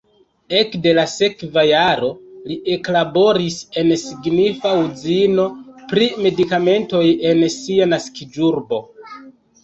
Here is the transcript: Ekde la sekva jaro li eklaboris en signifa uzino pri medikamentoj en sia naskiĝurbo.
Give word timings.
Ekde 0.59 0.91
la 0.99 1.01
sekva 1.09 1.63
jaro 1.71 2.07
li 2.51 2.55
eklaboris 2.75 3.57
en 3.81 3.91
signifa 4.03 4.71
uzino 4.85 5.45
pri 5.91 6.07
medikamentoj 6.23 7.03
en 7.33 7.43
sia 7.57 7.89
naskiĝurbo. 7.93 8.81